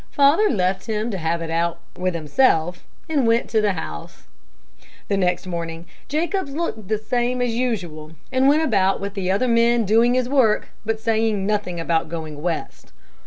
[0.09, 4.23] Father left him to have it out with himself, and went to the house.
[5.09, 9.29] "The next morning, Jacobs looked just the same as usual, and went about with the
[9.29, 12.93] other men doing his work, but saying nothing about going West.